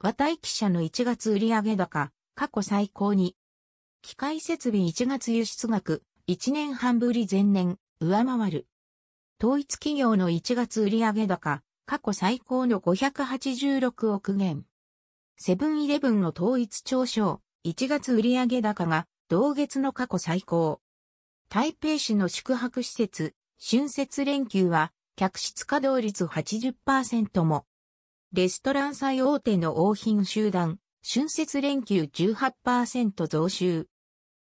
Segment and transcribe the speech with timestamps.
[0.00, 3.34] 和体記者の1月売上高、過去最高に。
[4.02, 8.66] 機械設備1月輸出額、1年半ぶり前年、上回る。
[9.40, 14.64] 統一企業の1月売上高、過去最高の586億元。
[15.36, 20.80] セブンイレブンの統一長商、1月売上高が同月の過去最高。
[21.48, 27.64] 台北市の宿泊施設、春節連休は、客室稼働率80%も。
[28.32, 33.86] レストラン最大手の王品集団、春節連休18%増収。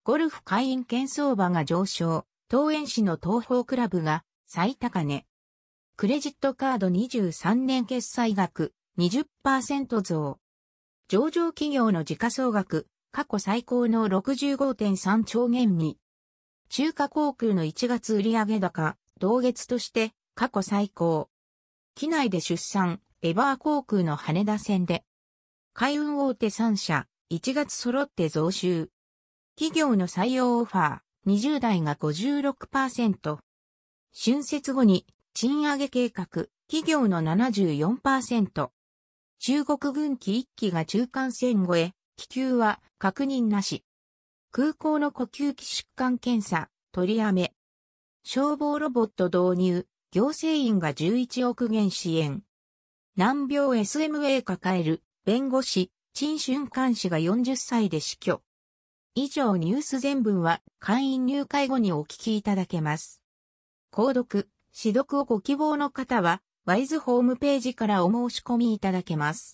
[0.04, 4.24] ゴルフ会員券相場が上昇、東園市の東方クラブが
[4.56, 5.26] 最高値。
[5.96, 10.38] クレジットカード23年決済額20%増。
[11.08, 15.98] 上場企業の時価総額過去最高の65.3兆元に。
[16.68, 21.30] 中華航空の1月売上高同月として過去最高。
[21.96, 25.02] 機内で出産、エバー航空の羽田線で。
[25.72, 28.88] 海運大手3社、1月揃って増収。
[29.56, 33.40] 企業の採用オファー、20代が56%。
[34.16, 38.70] 春節後に賃上げ計画、企業の74%。
[39.40, 43.84] 中国軍機1機が中間線越え、気球は確認なし。
[44.52, 47.54] 空港の呼吸器疾患検査、取りやめ。
[48.22, 52.44] 消防ロボット導入、行政員が11億元支援。
[53.16, 58.42] 難病 SMA 抱える、弁護士、陳春官氏が40歳で死去。
[59.16, 63.23] 以上ニュース全文は会員入会後にお聞きいただけます。
[63.94, 69.52] 購読、指読をご希望の方は、ワイズホームページからお申し込みいただけます。